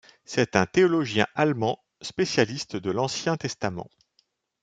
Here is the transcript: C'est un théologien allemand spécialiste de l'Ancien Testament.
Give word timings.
C'est 0.25 0.55
un 0.55 0.65
théologien 0.65 1.27
allemand 1.35 1.77
spécialiste 2.01 2.75
de 2.75 2.89
l'Ancien 2.89 3.37
Testament. 3.37 3.87